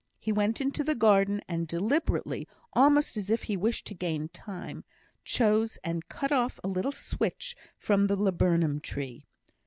[0.17, 4.83] He went into the garden, and deliberately, almost as if he wished to gain time,
[5.23, 9.27] chose and cut off a little switch from the laburnum tree.